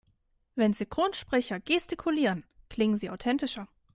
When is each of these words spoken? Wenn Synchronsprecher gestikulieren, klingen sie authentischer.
Wenn 0.55 0.73
Synchronsprecher 0.73 1.59
gestikulieren, 1.59 2.43
klingen 2.71 2.97
sie 2.97 3.11
authentischer. 3.11 3.67